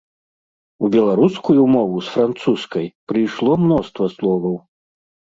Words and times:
У 0.85 0.87
беларускую 0.93 1.65
мову 1.73 1.99
з 2.07 2.13
французскай 2.15 2.85
прыйшло 3.11 3.53
мноства 3.65 4.09
словаў. 4.15 4.57